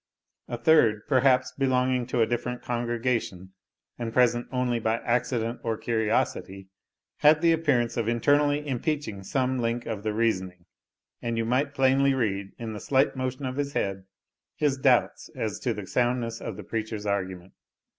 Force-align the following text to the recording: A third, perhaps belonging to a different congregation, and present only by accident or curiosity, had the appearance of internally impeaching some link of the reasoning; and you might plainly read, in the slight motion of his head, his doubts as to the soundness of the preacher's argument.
A 0.47 0.57
third, 0.57 1.05
perhaps 1.07 1.51
belonging 1.51 2.07
to 2.07 2.21
a 2.21 2.25
different 2.25 2.63
congregation, 2.63 3.53
and 3.99 4.11
present 4.11 4.47
only 4.51 4.79
by 4.79 4.95
accident 4.97 5.59
or 5.61 5.77
curiosity, 5.77 6.69
had 7.17 7.41
the 7.41 7.51
appearance 7.51 7.97
of 7.97 8.07
internally 8.07 8.67
impeaching 8.67 9.21
some 9.21 9.59
link 9.59 9.85
of 9.85 10.01
the 10.01 10.11
reasoning; 10.11 10.65
and 11.21 11.37
you 11.37 11.45
might 11.45 11.75
plainly 11.75 12.15
read, 12.15 12.53
in 12.57 12.73
the 12.73 12.79
slight 12.79 13.15
motion 13.15 13.45
of 13.45 13.57
his 13.57 13.73
head, 13.73 14.05
his 14.55 14.75
doubts 14.75 15.29
as 15.35 15.59
to 15.59 15.71
the 15.71 15.85
soundness 15.85 16.41
of 16.41 16.57
the 16.57 16.63
preacher's 16.63 17.05
argument. 17.05 17.53